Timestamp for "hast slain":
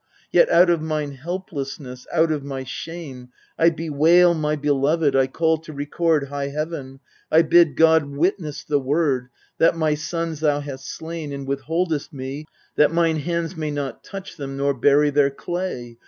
10.61-11.31